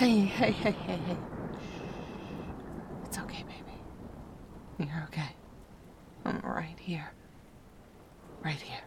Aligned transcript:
Hey, 0.00 0.20
hey, 0.20 0.52
hey, 0.52 0.70
hey, 0.70 0.96
hey. 0.96 1.16
It's 3.04 3.18
okay, 3.18 3.42
baby. 3.42 4.88
You're 4.90 5.04
okay. 5.08 5.28
I'm 6.24 6.40
right 6.40 6.78
here. 6.80 7.12
Right 8.42 8.58
here. 8.58 8.80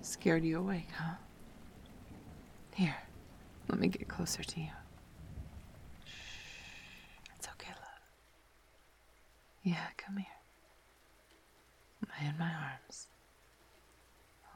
Scared 0.00 0.44
you 0.44 0.58
awake, 0.58 0.88
huh? 0.92 1.14
Here, 2.74 2.96
let 3.68 3.78
me 3.78 3.86
get 3.86 4.08
closer 4.08 4.42
to 4.42 4.60
you. 4.60 4.72
It's 7.38 7.46
okay, 7.46 7.70
love. 7.70 8.00
Yeah, 9.62 9.86
come 9.96 10.16
here. 10.16 10.26
I'm 12.02 12.26
in 12.28 12.38
my 12.38 12.50
arms. 12.52 13.06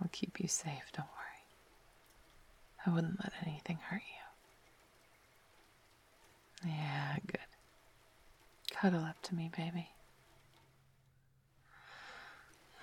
I'll 0.03 0.09
keep 0.11 0.41
you 0.41 0.49
safe, 0.49 0.91
don't 0.93 1.07
worry. 1.07 1.18
I 2.87 2.91
wouldn't 2.91 3.19
let 3.23 3.33
anything 3.47 3.79
hurt 3.89 4.03
you. 6.65 6.71
Yeah, 6.71 7.17
good. 7.27 7.41
Cuddle 8.71 9.05
up 9.05 9.21
to 9.23 9.35
me, 9.35 9.51
baby. 9.57 9.89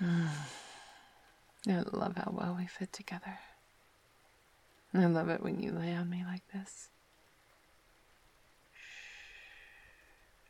Mm. 0.02 0.30
I 1.68 1.84
love 1.94 2.16
how 2.18 2.32
well 2.36 2.56
we 2.58 2.68
fit 2.68 2.94
together. 2.94 3.40
I 4.94 5.06
love 5.06 5.30
it 5.30 5.42
when 5.42 5.60
you 5.60 5.72
lay 5.72 5.94
on 5.94 6.10
me 6.10 6.24
like 6.26 6.48
this. 6.54 6.90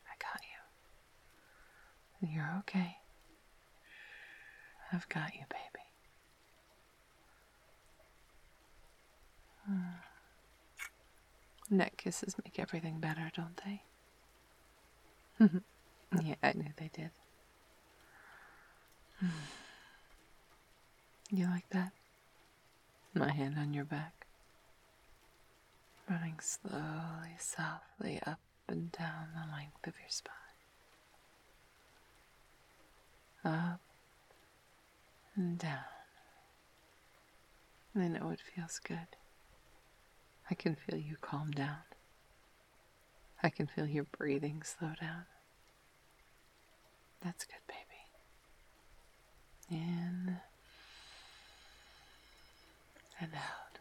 I 0.07 0.13
got 0.19 0.41
you. 2.21 2.35
You're 2.35 2.55
okay. 2.59 2.97
I've 4.91 5.07
got 5.09 5.33
you, 5.33 5.41
baby. 5.49 5.84
Neck 11.69 11.97
kisses 11.97 12.35
make 12.43 12.59
everything 12.59 12.99
better, 12.99 13.31
don't 13.35 13.59
they? 13.65 13.81
yeah, 16.23 16.35
I 16.43 16.53
knew 16.53 16.71
they 16.77 16.89
did. 16.93 17.11
You 21.31 21.47
like 21.47 21.67
that? 21.71 21.91
My 23.15 23.31
hand 23.31 23.55
on 23.57 23.73
your 23.73 23.83
back, 23.83 24.27
running 26.09 26.39
slowly, 26.39 27.35
softly 27.39 28.21
up 28.27 28.39
and 28.67 28.91
down 28.91 29.29
the 29.33 29.51
length 29.51 29.87
of 29.87 29.95
your 29.99 30.09
spine. 30.09 30.33
Up 33.43 33.79
and 35.35 35.57
down. 35.57 35.79
I 37.95 38.07
know 38.07 38.29
it 38.29 38.39
feels 38.39 38.79
good. 38.79 39.07
I 40.49 40.53
can 40.53 40.75
feel 40.75 40.97
you 40.97 41.17
calm 41.21 41.51
down. 41.51 41.77
I 43.41 43.49
can 43.49 43.67
feel 43.67 43.85
your 43.85 44.05
breathing 44.05 44.61
slow 44.63 44.91
down. 44.99 45.25
That's 47.23 47.45
good, 47.45 47.55
baby. 47.67 47.79
In 49.71 50.37
and 53.19 53.31
out. 53.33 53.79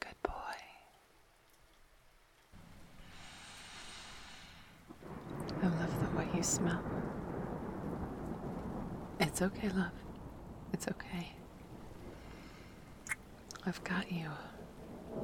Good 0.00 0.22
boy. 0.22 0.32
I 5.62 5.66
love 5.66 6.10
the 6.10 6.18
way 6.18 6.26
you 6.34 6.42
smell. 6.42 6.82
It's 9.20 9.40
okay, 9.40 9.68
love. 9.70 9.92
It's 10.72 10.88
okay. 10.88 11.32
I've 13.64 13.82
got 13.84 14.10
you. 14.10 14.28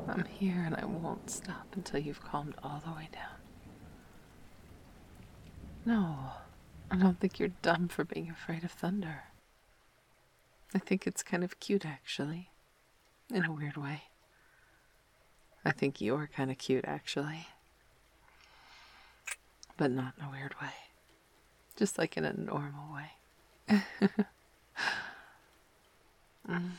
I'm 0.06 0.24
here 0.24 0.62
and 0.64 0.76
I 0.76 0.84
won't 0.84 1.30
stop 1.30 1.66
until 1.74 1.98
you've 2.00 2.22
calmed 2.22 2.54
all 2.62 2.82
the 2.84 2.92
way 2.92 3.08
down. 3.12 3.38
No, 5.84 6.16
I 6.90 6.96
don't 6.96 7.18
think 7.18 7.38
you're 7.38 7.48
dumb 7.62 7.88
for 7.88 8.04
being 8.04 8.30
afraid 8.30 8.62
of 8.64 8.70
thunder. 8.70 9.24
I 10.74 10.78
think 10.78 11.06
it's 11.06 11.22
kind 11.22 11.42
of 11.42 11.60
cute, 11.60 11.86
actually, 11.86 12.50
in 13.32 13.44
a 13.44 13.52
weird 13.52 13.76
way. 13.76 14.02
I 15.64 15.70
think 15.72 16.00
you're 16.00 16.28
kind 16.34 16.50
of 16.50 16.58
cute, 16.58 16.84
actually. 16.86 17.48
But 19.76 19.90
not 19.90 20.14
in 20.18 20.26
a 20.26 20.30
weird 20.30 20.54
way. 20.60 20.74
Just 21.76 21.96
like 21.98 22.16
in 22.16 22.24
a 22.24 22.32
normal 22.34 22.94
way. 22.94 23.12
mm. 26.48 26.70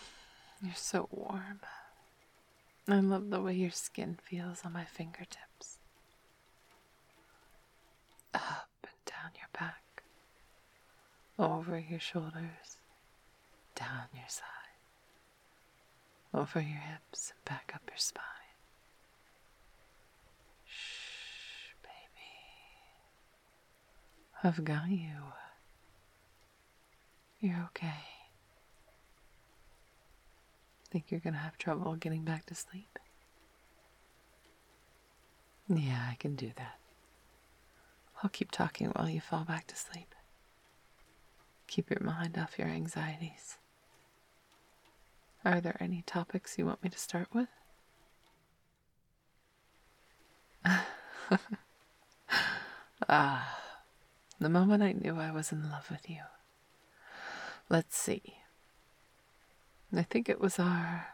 You're 0.61 0.73
so 0.75 1.07
warm. 1.11 1.59
I 2.87 2.99
love 2.99 3.29
the 3.29 3.41
way 3.41 3.53
your 3.53 3.71
skin 3.71 4.17
feels 4.23 4.61
on 4.65 4.73
my 4.73 4.83
fingertips. 4.85 5.77
Up 8.33 8.69
and 8.83 9.05
down 9.05 9.31
your 9.35 9.47
back, 9.53 10.03
over 11.37 11.79
your 11.79 11.99
shoulders, 11.99 12.77
down 13.75 14.07
your 14.13 14.27
side, 14.27 14.45
over 16.33 16.59
your 16.59 16.79
hips 16.79 17.31
and 17.35 17.45
back 17.45 17.71
up 17.73 17.81
your 17.87 17.97
spine. 17.97 18.23
Shh, 20.65 21.73
baby. 21.81 22.27
I've 24.43 24.63
got 24.63 24.89
you. 24.89 25.33
You're 27.39 27.69
okay. 27.69 28.18
Think 30.91 31.11
you're 31.11 31.19
gonna 31.19 31.37
have 31.37 31.57
trouble 31.57 31.95
getting 31.95 32.23
back 32.23 32.45
to 32.47 32.55
sleep? 32.55 32.97
Yeah, 35.67 36.07
I 36.09 36.15
can 36.15 36.35
do 36.35 36.51
that. 36.57 36.79
I'll 38.23 38.29
keep 38.29 38.51
talking 38.51 38.89
while 38.89 39.09
you 39.09 39.21
fall 39.21 39.43
back 39.43 39.67
to 39.67 39.75
sleep. 39.75 40.15
Keep 41.67 41.91
your 41.91 42.01
mind 42.01 42.37
off 42.37 42.57
your 42.57 42.67
anxieties. 42.67 43.57
Are 45.45 45.61
there 45.61 45.77
any 45.79 46.01
topics 46.05 46.57
you 46.57 46.65
want 46.65 46.83
me 46.83 46.89
to 46.89 46.97
start 46.97 47.27
with? 47.33 47.47
ah, 53.07 53.59
the 54.39 54.49
moment 54.49 54.83
I 54.83 54.91
knew 54.93 55.15
I 55.17 55.31
was 55.31 55.51
in 55.51 55.69
love 55.69 55.89
with 55.91 56.09
you. 56.09 56.21
Let's 57.69 57.95
see. 57.95 58.38
I 59.97 60.03
think 60.03 60.29
it 60.29 60.39
was 60.39 60.59
our 60.59 61.07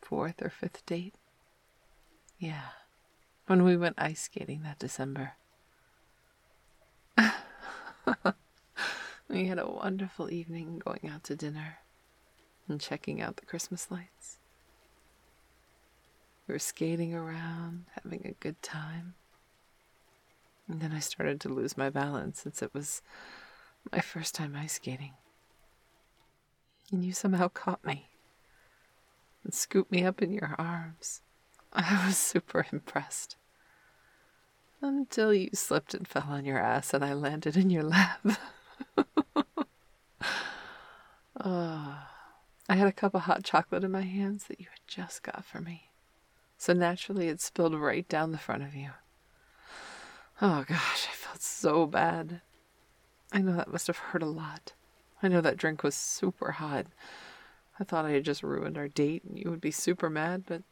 fourth 0.00 0.40
or 0.40 0.48
fifth 0.48 0.86
date. 0.86 1.14
Yeah, 2.38 2.68
when 3.46 3.62
we 3.62 3.76
went 3.76 3.96
ice 3.98 4.22
skating 4.22 4.62
that 4.62 4.78
December. 4.78 5.32
we 9.28 9.46
had 9.46 9.58
a 9.58 9.68
wonderful 9.68 10.32
evening 10.32 10.80
going 10.82 11.10
out 11.12 11.24
to 11.24 11.36
dinner 11.36 11.78
and 12.68 12.80
checking 12.80 13.20
out 13.20 13.36
the 13.36 13.44
Christmas 13.44 13.90
lights. 13.90 14.38
We 16.46 16.54
were 16.54 16.58
skating 16.58 17.14
around, 17.14 17.84
having 18.02 18.24
a 18.24 18.32
good 18.42 18.62
time. 18.62 19.14
And 20.68 20.80
then 20.80 20.92
I 20.92 21.00
started 21.00 21.40
to 21.42 21.50
lose 21.50 21.76
my 21.76 21.90
balance 21.90 22.40
since 22.40 22.62
it 22.62 22.72
was 22.72 23.02
my 23.92 24.00
first 24.00 24.34
time 24.34 24.56
ice 24.56 24.74
skating 24.74 25.12
and 26.90 27.04
you 27.04 27.12
somehow 27.12 27.48
caught 27.48 27.84
me 27.84 28.08
and 29.44 29.52
scooped 29.52 29.90
me 29.90 30.04
up 30.04 30.22
in 30.22 30.32
your 30.32 30.54
arms. 30.58 31.22
I 31.72 32.06
was 32.06 32.16
super 32.16 32.66
impressed. 32.72 33.36
Until 34.80 35.34
you 35.34 35.50
slipped 35.54 35.94
and 35.94 36.06
fell 36.06 36.26
on 36.28 36.44
your 36.44 36.58
ass 36.58 36.94
and 36.94 37.04
I 37.04 37.12
landed 37.12 37.56
in 37.56 37.68
your 37.68 37.82
lap. 37.82 38.20
oh, 41.40 41.98
I 42.70 42.74
had 42.74 42.86
a 42.86 42.92
cup 42.92 43.14
of 43.14 43.22
hot 43.22 43.42
chocolate 43.44 43.82
in 43.82 43.90
my 43.90 44.02
hands 44.02 44.44
that 44.44 44.60
you 44.60 44.66
had 44.70 44.80
just 44.86 45.22
got 45.22 45.44
for 45.44 45.60
me. 45.60 45.90
So 46.58 46.72
naturally 46.72 47.28
it 47.28 47.40
spilled 47.40 47.74
right 47.74 48.08
down 48.08 48.32
the 48.32 48.38
front 48.38 48.62
of 48.62 48.74
you. 48.74 48.90
Oh 50.40 50.64
gosh, 50.68 51.08
I 51.10 51.14
felt 51.14 51.42
so 51.42 51.86
bad. 51.86 52.42
I 53.32 53.40
know 53.40 53.56
that 53.56 53.72
must 53.72 53.88
have 53.88 53.96
hurt 53.96 54.22
a 54.22 54.26
lot. 54.26 54.72
I 55.22 55.28
know 55.28 55.40
that 55.40 55.56
drink 55.56 55.82
was 55.82 55.94
super 55.94 56.52
hot. 56.52 56.86
I 57.80 57.84
thought 57.84 58.04
I 58.04 58.12
had 58.12 58.24
just 58.24 58.42
ruined 58.42 58.78
our 58.78 58.88
date 58.88 59.24
and 59.24 59.38
you 59.38 59.50
would 59.50 59.60
be 59.60 59.70
super 59.70 60.08
mad, 60.08 60.44
but 60.46 60.62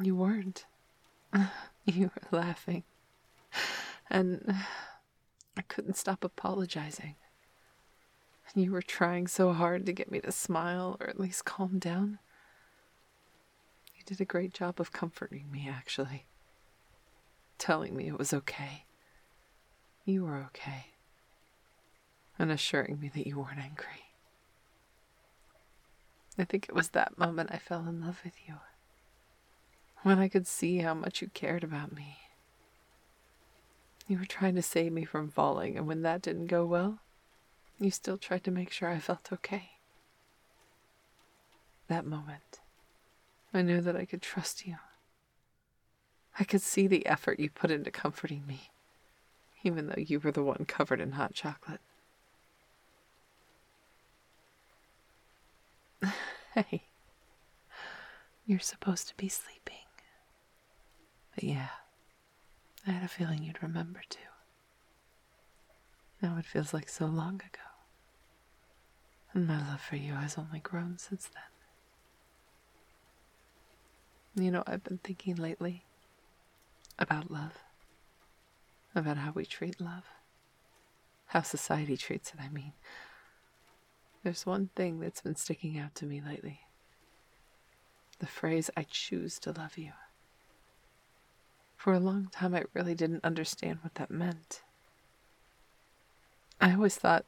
you 0.00 0.16
weren't. 0.16 0.64
You 1.84 2.12
were 2.14 2.38
laughing. 2.38 2.84
And 4.08 4.54
I 5.56 5.62
couldn't 5.62 5.96
stop 5.96 6.22
apologizing. 6.22 7.16
And 8.54 8.62
you 8.62 8.70
were 8.70 8.82
trying 8.82 9.26
so 9.26 9.52
hard 9.52 9.84
to 9.86 9.92
get 9.92 10.08
me 10.08 10.20
to 10.20 10.30
smile 10.30 10.96
or 11.00 11.08
at 11.08 11.18
least 11.18 11.44
calm 11.44 11.80
down. 11.80 12.20
You 13.96 14.04
did 14.06 14.20
a 14.20 14.24
great 14.24 14.54
job 14.54 14.80
of 14.80 14.92
comforting 14.92 15.50
me, 15.50 15.68
actually. 15.68 16.26
Telling 17.58 17.96
me 17.96 18.06
it 18.06 18.16
was 18.16 18.32
okay. 18.32 18.84
You 20.04 20.22
were 20.22 20.38
okay 20.54 20.91
and 22.42 22.50
assuring 22.50 22.98
me 23.00 23.08
that 23.14 23.26
you 23.26 23.38
weren't 23.38 23.60
angry. 23.60 24.10
I 26.36 26.42
think 26.42 26.68
it 26.68 26.74
was 26.74 26.88
that 26.88 27.16
moment 27.16 27.50
I 27.52 27.58
fell 27.58 27.86
in 27.88 28.00
love 28.00 28.20
with 28.24 28.34
you. 28.48 28.56
When 30.02 30.18
I 30.18 30.26
could 30.26 30.48
see 30.48 30.78
how 30.78 30.92
much 30.92 31.22
you 31.22 31.28
cared 31.28 31.62
about 31.62 31.94
me. 31.94 32.18
You 34.08 34.18
were 34.18 34.24
trying 34.24 34.56
to 34.56 34.62
save 34.62 34.92
me 34.92 35.04
from 35.04 35.30
falling, 35.30 35.76
and 35.76 35.86
when 35.86 36.02
that 36.02 36.20
didn't 36.20 36.48
go 36.48 36.66
well, 36.66 36.98
you 37.78 37.92
still 37.92 38.18
tried 38.18 38.42
to 38.44 38.50
make 38.50 38.72
sure 38.72 38.88
I 38.88 38.98
felt 38.98 39.32
okay. 39.32 39.70
That 41.86 42.04
moment, 42.04 42.58
I 43.54 43.62
knew 43.62 43.80
that 43.80 43.96
I 43.96 44.04
could 44.04 44.22
trust 44.22 44.66
you. 44.66 44.78
I 46.40 46.44
could 46.44 46.62
see 46.62 46.88
the 46.88 47.06
effort 47.06 47.38
you 47.38 47.50
put 47.50 47.70
into 47.70 47.92
comforting 47.92 48.44
me, 48.48 48.70
even 49.62 49.86
though 49.86 49.94
you 49.96 50.18
were 50.18 50.32
the 50.32 50.42
one 50.42 50.64
covered 50.66 51.00
in 51.00 51.12
hot 51.12 51.34
chocolate. 51.34 51.80
Hey, 56.54 56.84
you're 58.46 58.58
supposed 58.60 59.08
to 59.08 59.16
be 59.16 59.28
sleeping. 59.28 59.76
But 61.34 61.44
yeah, 61.44 61.68
I 62.86 62.90
had 62.90 63.04
a 63.04 63.08
feeling 63.08 63.42
you'd 63.42 63.62
remember 63.62 64.00
too. 64.08 64.18
Now 66.20 66.36
it 66.38 66.44
feels 66.44 66.72
like 66.74 66.88
so 66.88 67.06
long 67.06 67.36
ago. 67.36 67.62
And 69.34 69.46
my 69.46 69.58
love 69.58 69.80
for 69.80 69.96
you 69.96 70.14
has 70.14 70.36
only 70.36 70.60
grown 70.60 70.98
since 70.98 71.28
then. 71.32 71.42
You 74.44 74.50
know, 74.50 74.62
I've 74.66 74.84
been 74.84 74.98
thinking 74.98 75.36
lately 75.36 75.84
about 76.98 77.30
love, 77.30 77.58
about 78.94 79.16
how 79.18 79.32
we 79.32 79.44
treat 79.44 79.80
love, 79.80 80.04
how 81.26 81.42
society 81.42 81.96
treats 81.96 82.32
it, 82.34 82.40
I 82.40 82.48
mean. 82.48 82.72
There's 84.22 84.46
one 84.46 84.70
thing 84.76 85.00
that's 85.00 85.20
been 85.20 85.36
sticking 85.36 85.78
out 85.78 85.94
to 85.96 86.06
me 86.06 86.20
lately 86.20 86.60
the 88.22 88.26
phrase, 88.28 88.70
I 88.76 88.86
choose 88.88 89.40
to 89.40 89.50
love 89.50 89.76
you. 89.76 89.90
For 91.74 91.92
a 91.92 91.98
long 91.98 92.28
time, 92.30 92.54
I 92.54 92.62
really 92.72 92.94
didn't 92.94 93.24
understand 93.24 93.80
what 93.82 93.96
that 93.96 94.12
meant. 94.12 94.62
I 96.60 96.72
always 96.72 96.94
thought 96.94 97.24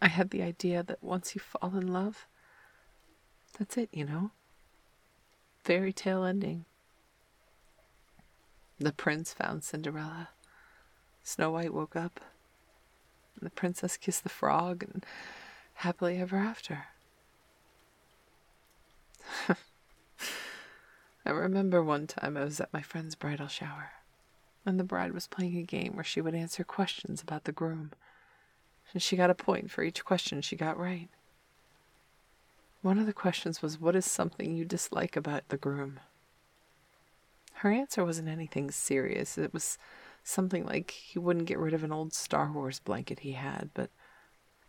I 0.00 0.08
had 0.08 0.30
the 0.30 0.42
idea 0.42 0.82
that 0.82 1.04
once 1.04 1.34
you 1.34 1.42
fall 1.42 1.76
in 1.76 1.92
love, 1.92 2.26
that's 3.58 3.76
it, 3.76 3.90
you 3.92 4.06
know? 4.06 4.30
Fairy 5.62 5.92
tale 5.92 6.24
ending. 6.24 6.64
The 8.78 8.92
prince 8.92 9.34
found 9.34 9.64
Cinderella. 9.64 10.30
Snow 11.22 11.50
White 11.50 11.74
woke 11.74 11.94
up. 11.94 12.20
And 13.38 13.44
the 13.44 13.50
princess 13.54 13.98
kissed 13.98 14.22
the 14.22 14.30
frog, 14.30 14.82
and 14.82 15.04
happily 15.76 16.18
ever 16.18 16.36
after. 16.36 16.86
I 21.26 21.30
remember 21.30 21.82
one 21.82 22.06
time 22.06 22.36
I 22.36 22.44
was 22.44 22.60
at 22.60 22.72
my 22.72 22.82
friend's 22.82 23.14
bridal 23.14 23.48
shower, 23.48 23.90
and 24.64 24.80
the 24.80 24.84
bride 24.84 25.12
was 25.12 25.26
playing 25.26 25.58
a 25.58 25.62
game 25.62 25.94
where 25.94 26.04
she 26.04 26.20
would 26.20 26.34
answer 26.34 26.64
questions 26.64 27.20
about 27.20 27.44
the 27.44 27.52
groom, 27.52 27.92
and 28.92 29.02
she 29.02 29.16
got 29.16 29.30
a 29.30 29.34
point 29.34 29.70
for 29.70 29.82
each 29.82 30.04
question 30.04 30.40
she 30.40 30.56
got 30.56 30.78
right. 30.78 31.08
One 32.82 32.98
of 32.98 33.06
the 33.06 33.12
questions 33.12 33.60
was, 33.60 33.80
What 33.80 33.96
is 33.96 34.06
something 34.06 34.54
you 34.54 34.64
dislike 34.64 35.16
about 35.16 35.48
the 35.48 35.56
groom? 35.56 36.00
Her 37.54 37.72
answer 37.72 38.04
wasn't 38.04 38.28
anything 38.28 38.70
serious. 38.70 39.36
It 39.36 39.52
was 39.52 39.76
something 40.22 40.64
like 40.64 40.90
he 40.90 41.18
wouldn't 41.18 41.46
get 41.46 41.58
rid 41.58 41.74
of 41.74 41.84
an 41.84 41.92
old 41.92 42.14
Star 42.14 42.50
Wars 42.50 42.80
blanket 42.80 43.20
he 43.20 43.32
had, 43.32 43.70
but 43.74 43.90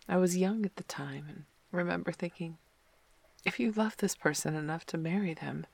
I 0.10 0.18
was 0.18 0.38
young 0.38 0.66
at 0.66 0.78
the 0.78 0.84
time 0.84 1.26
and 1.28 1.44
remember 1.72 2.12
thinking, 2.12 2.58
if 3.46 3.60
you 3.60 3.72
love 3.72 3.98
this 3.98 4.16
person 4.16 4.56
enough 4.56 4.86
to 4.88 4.98
marry 4.98 5.34
them, 5.34 5.66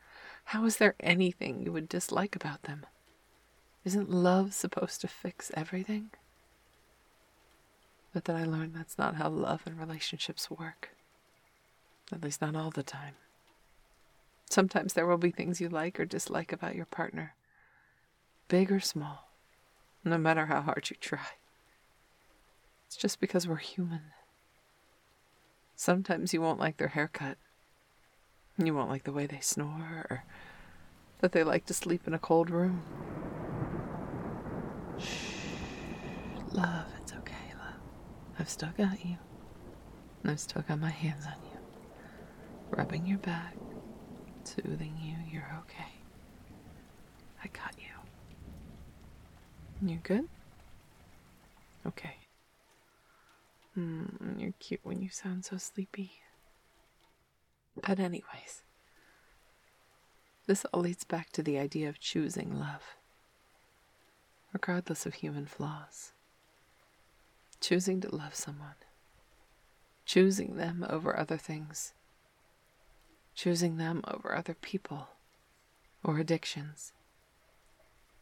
how 0.45 0.65
is 0.65 0.77
there 0.77 0.95
anything 0.99 1.63
you 1.63 1.71
would 1.71 1.87
dislike 1.87 2.35
about 2.35 2.63
them? 2.63 2.85
Isn't 3.85 4.09
love 4.09 4.53
supposed 4.53 5.01
to 5.01 5.07
fix 5.07 5.51
everything? 5.55 6.09
But 8.13 8.25
then 8.25 8.35
I 8.35 8.45
learned 8.45 8.75
that's 8.75 8.97
not 8.97 9.15
how 9.15 9.29
love 9.29 9.61
and 9.65 9.79
relationships 9.79 10.49
work. 10.49 10.89
At 12.11 12.23
least 12.23 12.41
not 12.41 12.55
all 12.55 12.69
the 12.69 12.83
time. 12.83 13.15
Sometimes 14.49 14.93
there 14.93 15.07
will 15.07 15.17
be 15.17 15.31
things 15.31 15.59
you 15.59 15.69
like 15.69 15.99
or 15.99 16.05
dislike 16.05 16.51
about 16.51 16.75
your 16.75 16.85
partner, 16.85 17.33
big 18.47 18.71
or 18.71 18.79
small, 18.79 19.31
no 20.03 20.17
matter 20.17 20.45
how 20.45 20.61
hard 20.61 20.89
you 20.89 20.95
try. 20.99 21.25
It's 22.85 22.95
just 22.95 23.19
because 23.19 23.47
we're 23.47 23.55
human. 23.55 24.01
Sometimes 25.83 26.33
you 26.33 26.39
won't 26.39 26.61
like 26.61 26.77
their 26.77 26.87
haircut. 26.87 27.37
You 28.57 28.73
won't 28.73 28.89
like 28.89 29.03
the 29.03 29.11
way 29.11 29.25
they 29.25 29.41
snore, 29.41 30.05
or 30.09 30.23
that 31.19 31.33
they 31.33 31.43
like 31.43 31.65
to 31.65 31.73
sleep 31.73 32.07
in 32.07 32.13
a 32.13 32.19
cold 32.19 32.49
room. 32.49 32.81
Shh. 34.97 35.43
Love, 36.53 36.85
it's 37.01 37.11
okay, 37.11 37.51
love. 37.59 37.81
I've 38.39 38.47
still 38.47 38.69
got 38.77 39.03
you. 39.03 39.17
I've 40.23 40.39
still 40.39 40.61
got 40.61 40.79
my 40.79 40.89
hands 40.89 41.25
on 41.25 41.35
you. 41.51 41.59
Rubbing 42.69 43.05
your 43.05 43.17
back, 43.17 43.57
soothing 44.45 44.97
you, 45.01 45.17
you're 45.29 45.51
okay. 45.65 45.91
I 47.43 47.47
got 47.47 47.75
you. 47.77 49.89
You 49.89 49.99
good? 50.01 50.29
Okay. 51.85 52.22
Mm, 53.77 54.39
you're 54.39 54.53
cute 54.59 54.81
when 54.83 55.01
you 55.01 55.09
sound 55.09 55.45
so 55.45 55.57
sleepy. 55.57 56.11
But, 57.75 57.99
anyways, 57.99 58.61
this 60.45 60.65
all 60.65 60.81
leads 60.81 61.03
back 61.03 61.31
to 61.31 61.41
the 61.41 61.57
idea 61.57 61.89
of 61.89 61.99
choosing 61.99 62.59
love, 62.59 62.95
regardless 64.51 65.05
of 65.05 65.15
human 65.15 65.45
flaws. 65.47 66.11
Choosing 67.61 68.01
to 68.01 68.13
love 68.13 68.35
someone, 68.35 68.75
choosing 70.05 70.57
them 70.57 70.85
over 70.89 71.17
other 71.17 71.37
things, 71.37 71.93
choosing 73.33 73.77
them 73.77 74.03
over 74.05 74.35
other 74.35 74.53
people 74.53 75.07
or 76.03 76.19
addictions, 76.19 76.91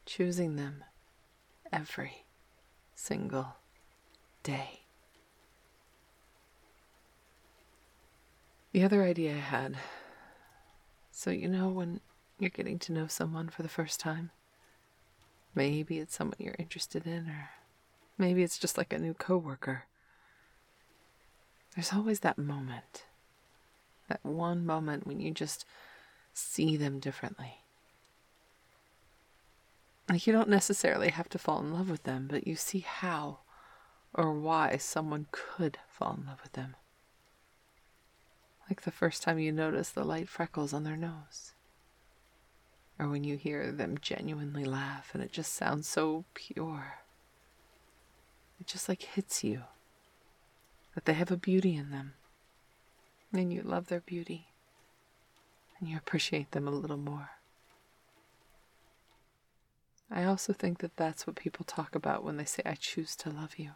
choosing 0.06 0.57
them 0.57 0.83
every 1.74 2.24
single 2.94 3.56
day. 4.44 4.81
The 8.71 8.83
other 8.83 9.03
idea 9.03 9.33
I 9.33 9.39
had 9.39 9.77
so, 11.11 11.30
you 11.30 11.49
know, 11.49 11.68
when 11.68 11.99
you're 12.40 12.49
getting 12.49 12.80
to 12.80 12.94
know 12.94 13.06
someone 13.06 13.49
for 13.49 13.63
the 13.63 13.69
first 13.69 13.99
time, 13.99 14.31
maybe 15.54 15.99
it's 15.99 16.16
someone 16.16 16.37
you're 16.40 16.56
interested 16.57 17.06
in, 17.06 17.28
or 17.28 17.49
maybe 18.18 18.44
it's 18.44 18.57
just 18.57 18.78
like 18.78 18.94
a 18.94 18.97
new 18.97 19.13
coworker. 19.13 19.83
There's 21.75 21.94
always 21.94 22.21
that 22.21 22.37
moment, 22.37 23.04
that 24.07 24.21
one 24.23 24.66
moment 24.66 25.06
when 25.06 25.19
you 25.19 25.31
just 25.31 25.66
see 26.33 26.78
them 26.78 26.99
differently. 26.99 27.57
Like, 30.09 30.25
you 30.25 30.33
don't 30.33 30.49
necessarily 30.49 31.09
have 31.09 31.30
to 31.30 31.37
fall 31.37 31.59
in 31.59 31.73
love 31.73 31.90
with 31.90 32.04
them, 32.04 32.28
but 32.30 32.47
you 32.47 32.56
see 32.56 32.80
how 32.80 33.40
or 34.13 34.33
why 34.33 34.78
someone 34.78 35.28
could 35.31 35.78
fall 35.87 36.18
in 36.19 36.25
love 36.25 36.40
with 36.42 36.54
them 36.54 36.75
like 38.71 38.83
the 38.83 38.90
first 38.92 39.21
time 39.21 39.37
you 39.37 39.51
notice 39.51 39.90
the 39.90 40.06
light 40.06 40.30
freckles 40.30 40.71
on 40.71 40.85
their 40.85 40.95
nose. 40.95 41.51
Or 42.97 43.09
when 43.09 43.25
you 43.25 43.35
hear 43.35 43.69
them 43.69 43.97
genuinely 43.99 44.63
laugh 44.63 45.09
and 45.13 45.21
it 45.21 45.33
just 45.33 45.51
sounds 45.51 45.90
so 45.90 46.23
pure. 46.33 46.99
It 48.61 48.68
just 48.68 48.87
like 48.87 49.01
hits 49.01 49.44
you 49.44 49.63
that 50.95 51.04
they 51.04 51.11
have 51.11 51.31
a 51.31 51.35
beauty 51.35 51.75
in 51.75 51.92
them. 51.92 52.13
And 53.33 53.51
you 53.51 53.61
love 53.61 53.87
their 53.87 53.99
beauty. 53.99 54.47
And 55.78 55.90
you 55.90 55.97
appreciate 55.97 56.51
them 56.51 56.66
a 56.66 56.71
little 56.71 56.95
more. 56.95 57.31
I 60.09 60.23
also 60.23 60.54
think 60.54 60.80
that 60.80 60.95
that's 60.95 61.28
what 61.28 61.35
people 61.35 61.66
talk 61.66 61.94
about 61.94 62.23
when 62.23 62.37
they 62.37 62.45
say, 62.45 62.63
I 62.66 62.75
choose 62.75 63.18
to 63.18 63.30
love 63.30 63.56
you. 63.57 63.71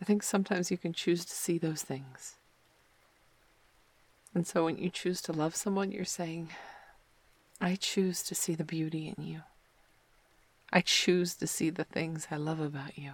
I 0.00 0.04
think 0.04 0.22
sometimes 0.22 0.70
you 0.70 0.78
can 0.78 0.92
choose 0.92 1.24
to 1.24 1.32
see 1.32 1.58
those 1.58 1.82
things 1.82 2.36
and 4.36 4.46
so 4.46 4.66
when 4.66 4.76
you 4.76 4.90
choose 4.90 5.22
to 5.22 5.32
love 5.32 5.56
someone, 5.56 5.90
you're 5.90 6.04
saying, 6.04 6.50
I 7.58 7.74
choose 7.74 8.22
to 8.24 8.34
see 8.34 8.54
the 8.54 8.64
beauty 8.64 9.14
in 9.16 9.24
you. 9.24 9.40
I 10.70 10.82
choose 10.82 11.34
to 11.36 11.46
see 11.46 11.70
the 11.70 11.84
things 11.84 12.26
I 12.30 12.36
love 12.36 12.60
about 12.60 12.98
you. 12.98 13.12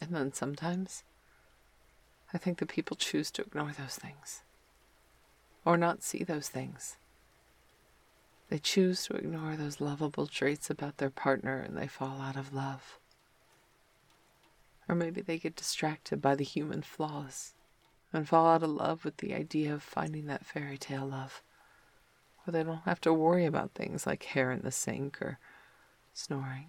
And 0.00 0.14
then 0.14 0.32
sometimes, 0.32 1.02
I 2.32 2.38
think 2.38 2.56
that 2.60 2.70
people 2.70 2.96
choose 2.96 3.30
to 3.32 3.42
ignore 3.42 3.72
those 3.78 3.96
things 3.96 4.40
or 5.66 5.76
not 5.76 6.02
see 6.02 6.24
those 6.24 6.48
things. 6.48 6.96
They 8.48 8.58
choose 8.58 9.04
to 9.04 9.14
ignore 9.14 9.56
those 9.56 9.82
lovable 9.82 10.26
traits 10.26 10.70
about 10.70 10.96
their 10.96 11.10
partner 11.10 11.58
and 11.60 11.76
they 11.76 11.86
fall 11.86 12.22
out 12.22 12.36
of 12.36 12.54
love. 12.54 12.98
Or 14.88 14.94
maybe 14.94 15.20
they 15.20 15.36
get 15.36 15.54
distracted 15.54 16.22
by 16.22 16.34
the 16.34 16.44
human 16.44 16.80
flaws 16.80 17.52
and 18.12 18.28
fall 18.28 18.46
out 18.46 18.62
of 18.62 18.70
love 18.70 19.04
with 19.04 19.18
the 19.18 19.34
idea 19.34 19.72
of 19.72 19.82
finding 19.82 20.26
that 20.26 20.46
fairy 20.46 20.78
tale 20.78 21.06
love, 21.06 21.42
where 22.44 22.52
they 22.52 22.62
don't 22.62 22.82
have 22.84 23.00
to 23.02 23.12
worry 23.12 23.46
about 23.46 23.72
things 23.72 24.06
like 24.06 24.22
hair 24.24 24.50
in 24.50 24.62
the 24.62 24.72
sink 24.72 25.20
or 25.22 25.38
snoring. 26.12 26.66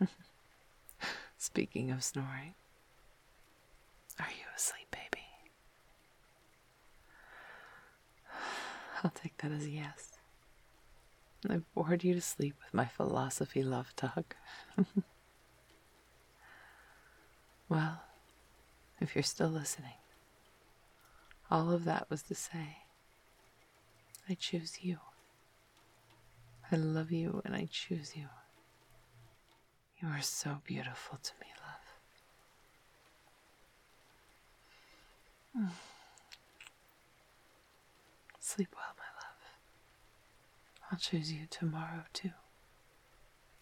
Speaking 1.38 1.90
of 1.90 2.02
snoring, 2.04 2.54
are 4.18 4.30
you 4.30 4.44
asleep, 4.56 4.90
baby? 4.90 5.24
I'll 9.04 9.10
take 9.10 9.36
that 9.38 9.52
as 9.52 9.64
a 9.64 9.70
yes. 9.70 10.10
I've 11.48 11.72
bored 11.74 12.04
you 12.04 12.14
to 12.14 12.20
sleep 12.20 12.54
with 12.64 12.72
my 12.72 12.86
philosophy 12.86 13.62
love 13.64 13.94
talk. 13.96 14.36
well, 17.68 18.02
if 19.02 19.14
you're 19.14 19.22
still 19.22 19.48
listening, 19.48 19.94
all 21.50 21.70
of 21.70 21.84
that 21.84 22.08
was 22.08 22.22
to 22.24 22.34
say, 22.34 22.78
I 24.28 24.34
choose 24.34 24.78
you. 24.82 24.98
I 26.70 26.76
love 26.76 27.10
you 27.12 27.42
and 27.44 27.54
I 27.54 27.68
choose 27.70 28.16
you. 28.16 28.28
You 30.00 30.08
are 30.08 30.22
so 30.22 30.58
beautiful 30.66 31.18
to 31.22 31.32
me, 31.40 31.46
love. 35.54 35.68
Mm. 35.68 35.72
Sleep 38.40 38.68
well, 38.74 38.94
my 38.96 39.04
love. 39.20 40.90
I'll 40.90 40.98
choose 40.98 41.32
you 41.32 41.46
tomorrow, 41.50 42.04
too. 42.12 42.30